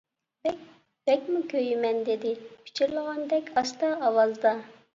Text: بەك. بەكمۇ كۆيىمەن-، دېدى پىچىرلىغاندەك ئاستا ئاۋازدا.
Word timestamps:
بەك. 0.45 0.61
بەكمۇ 1.09 1.41
كۆيىمەن-، 1.51 2.01
دېدى 2.09 2.33
پىچىرلىغاندەك 2.65 3.55
ئاستا 3.61 3.95
ئاۋازدا. 4.09 4.59